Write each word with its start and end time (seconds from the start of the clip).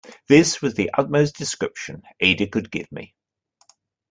This 0.27 0.63
was 0.63 0.73
the 0.73 0.89
utmost 0.97 1.35
description 1.37 2.01
Ada 2.19 2.47
could 2.47 2.71
give 2.71 2.91
me. 2.91 3.13